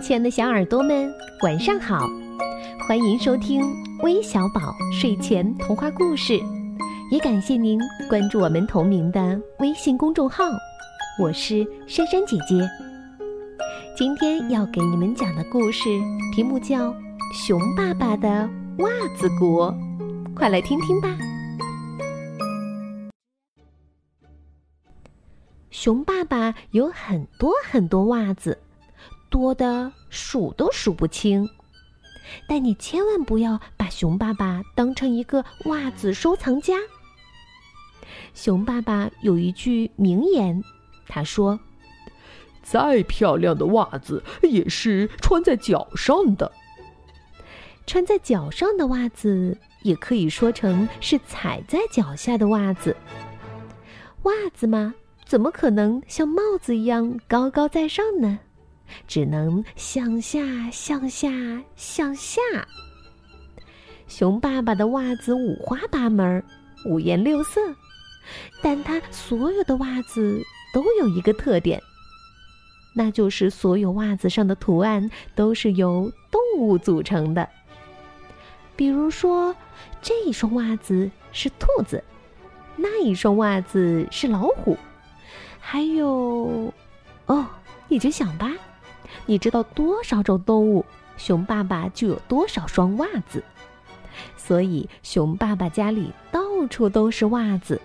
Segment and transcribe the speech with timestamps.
[0.00, 2.08] 亲爱的小耳朵们，晚上好！
[2.88, 3.62] 欢迎收听
[4.02, 6.40] 微小宝睡前童话故事，
[7.10, 10.44] 也感谢您关注我们同名的微信公众号。
[11.22, 12.66] 我是珊珊姐姐。
[13.94, 15.90] 今天要给你们讲的故事
[16.34, 16.90] 题目叫
[17.34, 18.48] 《熊爸爸的
[18.78, 18.88] 袜
[19.18, 19.70] 子国》，
[20.34, 21.14] 快来听听吧。
[25.70, 28.58] 熊爸爸有很多很多袜子。
[29.30, 31.48] 多的数都数不清，
[32.48, 36.74] 但你千万不要把熊爸爸当成一个袜子收藏家。
[38.34, 40.62] 熊爸爸有一句名言，
[41.08, 41.58] 他说
[42.62, 46.50] ：“再漂亮的袜子也是穿在脚上的。
[47.86, 52.96] 穿在脚上的袜子也可以说成是踩在脚下的袜子。
[54.24, 54.94] 袜子嘛，
[55.24, 58.40] 怎么可能像帽子一样高高在上呢？”
[59.06, 60.40] 只能向下，
[60.70, 61.30] 向下，
[61.76, 62.40] 向下。
[64.06, 66.42] 熊爸爸的袜子五花八门，
[66.86, 67.60] 五颜六色，
[68.62, 70.42] 但他所有的袜子
[70.74, 71.80] 都有一个特点，
[72.94, 77.48] 那就是所有袜子上的图案都是由动物组成的。
[78.74, 79.54] 比如说，
[80.02, 82.02] 这一双袜子是兔子，
[82.76, 84.76] 那一双袜子是老虎，
[85.60, 86.72] 还有……
[87.26, 87.46] 哦，
[87.88, 88.50] 你就想吧。
[89.26, 90.84] 你知道多少种动物，
[91.16, 93.42] 熊爸爸就有多少双袜子，
[94.36, 97.80] 所以熊爸爸家里到处都是袜子。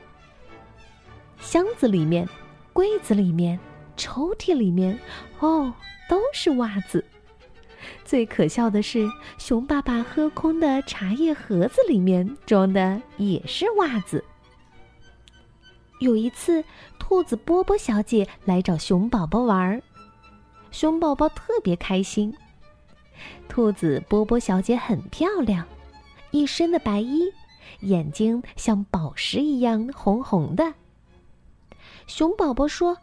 [1.40, 2.28] 箱子里面、
[2.74, 3.60] 柜子里面、
[3.96, 4.98] 抽屉里面，
[5.40, 5.74] 哦，
[6.10, 7.04] 都是袜子。
[8.04, 14.24] 最可笑的是，熊爸爸喝空的茶叶盒子里面装的也是袜子。
[16.00, 16.64] 有一次，
[17.00, 19.82] 兔子波波小姐来找熊宝宝玩儿。
[20.76, 22.36] 熊宝宝特别开心。
[23.48, 25.66] 兔子波波小姐很漂亮，
[26.32, 27.32] 一身的白衣，
[27.80, 30.74] 眼睛像宝石一样红红的。
[32.08, 32.98] 熊宝宝说：“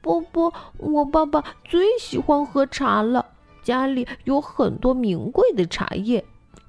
[0.00, 3.26] 波波，我爸爸最喜欢喝茶了，
[3.62, 6.24] 家里有很多名贵的茶叶，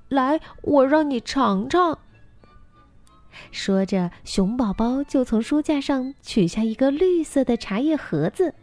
[0.10, 2.00] 来，我让你尝尝。”
[3.50, 8.54] 说着，熊宝宝就从书架上取下一个绿色的茶叶盒子。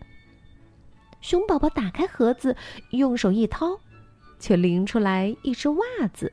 [1.25, 2.55] 熊宝宝打开盒子，
[2.91, 3.81] 用手一掏，
[4.39, 6.31] 却拎出来一只袜子。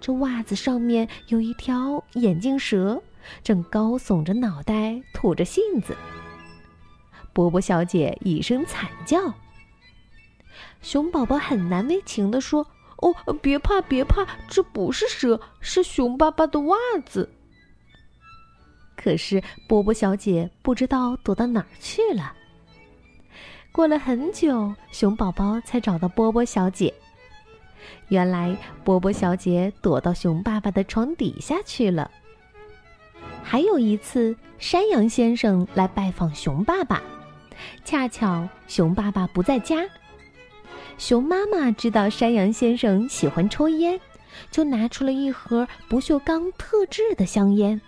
[0.00, 3.00] 这袜子上面有一条眼镜蛇，
[3.40, 5.96] 正高耸着脑袋，吐着信子。
[7.32, 9.32] 波波小姐一声惨叫。
[10.80, 12.66] 熊宝宝很难为情地说
[12.98, 17.30] ：“哦，别怕，别怕，这不是蛇，是熊爸爸的袜子。”
[19.00, 22.34] 可是波波小姐不知道躲到哪儿去了。
[23.72, 26.92] 过了很久，熊宝宝才找到波波小姐。
[28.08, 32.10] 原来波波小姐躲到熊爸爸的床底下去了。
[33.42, 37.02] 还有一次，山羊先生来拜访熊爸爸，
[37.82, 39.88] 恰巧熊爸爸不在家。
[40.98, 43.98] 熊妈妈知道山羊先生喜欢抽烟，
[44.50, 47.80] 就拿出了一盒不锈钢特制的香烟。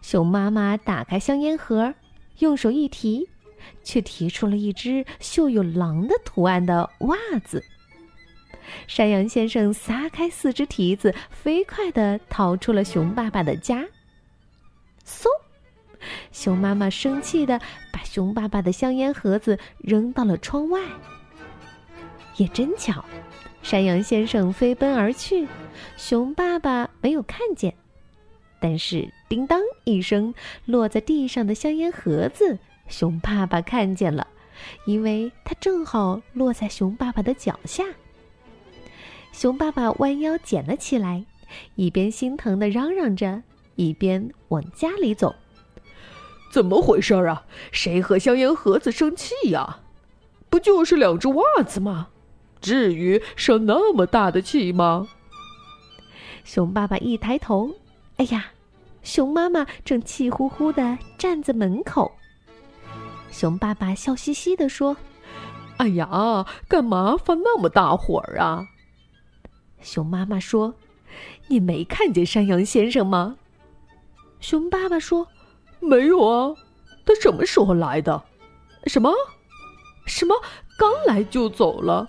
[0.00, 1.92] 熊妈妈打开香烟盒，
[2.38, 3.28] 用手一提。
[3.82, 7.64] 却提出了一只绣有狼的图案的袜子。
[8.86, 13.84] 山羊先生撒开四只蹄子，飞快地逃出了熊爸爸的家。
[15.04, 15.26] 嗖！
[16.32, 17.60] 熊妈妈生气地
[17.92, 20.80] 把熊爸爸的香烟盒子扔到了窗外。
[22.36, 23.04] 也真巧，
[23.62, 25.46] 山羊先生飞奔而去，
[25.96, 27.74] 熊爸爸没有看见。
[28.60, 30.32] 但是，叮当一声，
[30.64, 32.58] 落在地上的香烟盒子。
[32.90, 34.26] 熊爸爸看见了，
[34.84, 37.84] 因为它正好落在熊爸爸的脚下。
[39.32, 41.24] 熊爸爸弯腰捡了起来，
[41.76, 43.42] 一边心疼的嚷嚷着，
[43.76, 45.34] 一边往家里走。
[46.50, 47.44] 怎么回事啊？
[47.70, 49.80] 谁和香烟盒子生气呀？
[50.50, 52.08] 不就是两只袜子吗？
[52.60, 55.08] 至于生那么大的气吗？
[56.44, 57.70] 熊爸爸一抬头，
[58.16, 58.46] 哎呀，
[59.04, 62.10] 熊妈妈正气呼呼的站在门口。
[63.30, 64.96] 熊爸爸笑嘻嘻地说
[65.78, 68.68] ：“哎呀，干嘛发那么大火啊？”
[69.80, 70.74] 熊妈妈说
[71.48, 73.36] ：“你没看见山羊先生吗？”
[74.40, 75.28] 熊爸爸说
[75.80, 76.54] ：“没有啊，
[77.06, 78.22] 他什么时候来的？
[78.86, 79.12] 什么？
[80.06, 80.34] 什么？
[80.78, 82.08] 刚来就走了？”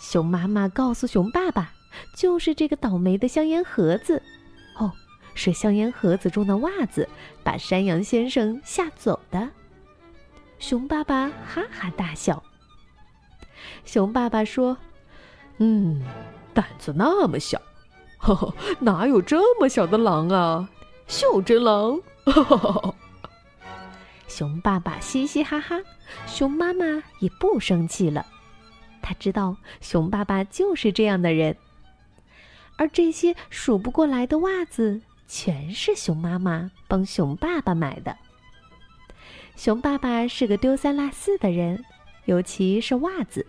[0.00, 1.72] 熊妈妈告诉熊爸爸
[2.14, 4.22] ：“就是这个倒霉的香烟盒子，
[4.78, 4.92] 哦，
[5.34, 7.08] 是香烟盒子中的袜子
[7.42, 9.50] 把山羊先生吓走的。”
[10.58, 12.42] 熊爸爸哈哈大笑。
[13.84, 14.76] 熊爸爸说
[15.58, 16.02] ：“嗯，
[16.52, 17.60] 胆子那么小，
[18.18, 20.68] 呵呵，哪有这么小的狼啊？
[21.06, 22.94] 袖珍狼！”哈哈哈。
[24.26, 25.78] 熊爸爸嘻嘻哈哈，
[26.26, 26.84] 熊妈妈
[27.20, 28.26] 也不生气了。
[29.00, 31.56] 他知道熊爸爸就是这样的人，
[32.76, 38.16] 而这些数不过来的袜子，全是熊妈妈帮熊爸爸买的。
[39.58, 41.84] 熊爸爸是个丢三落四的人，
[42.26, 43.44] 尤其是袜子，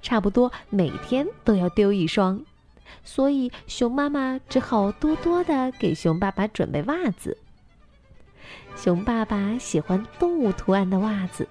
[0.00, 2.40] 差不多每天都要丢一双，
[3.02, 7.36] 所以熊妈妈只好多多的给熊爸爸准备袜子。
[8.76, 11.48] 熊爸爸喜欢动物图案的袜子，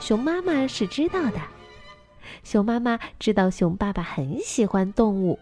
[0.00, 1.38] 熊妈妈是知道的。
[2.42, 5.38] 熊妈妈知道熊爸爸很喜欢动物。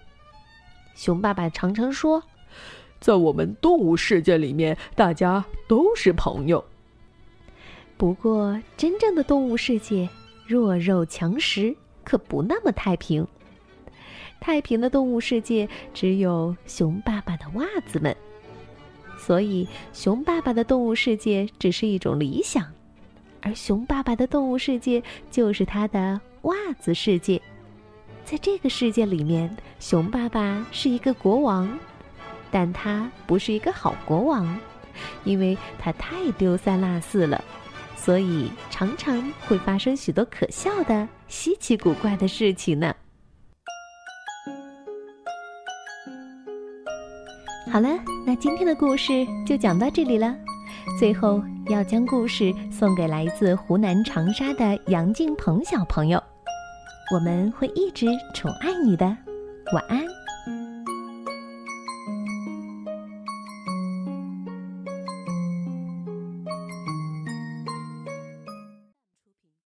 [0.96, 2.24] 熊爸爸常常说
[2.98, 6.64] ：“在我们动物世界里面，大家都是朋友。”
[7.96, 10.08] 不过，真正的动物世界
[10.46, 13.26] 弱肉强食，可不那么太平。
[14.38, 18.14] 太平的动物世界只有熊爸爸的袜子们。
[19.18, 22.70] 所以，熊爸爸的动物世界只是一种理想，
[23.40, 27.40] 而熊爸爸的动物世界就是他的袜子世界。
[28.26, 31.78] 在这个世界里面，熊爸爸是一个国王，
[32.50, 34.58] 但他不是一个好国王，
[35.24, 37.42] 因为他太丢三落四了，
[37.96, 42.94] 所以常常会发生许多可笑的、稀奇古怪的事情呢。
[47.72, 47.88] 好了，
[48.24, 50.34] 那今天的故事就讲到这里了。
[51.00, 56.22] 最后要将故事送给来自湖南长沙的杨静鹏小朋友，
[57.12, 59.04] 我们会一直宠爱你的，
[59.72, 60.25] 晚安。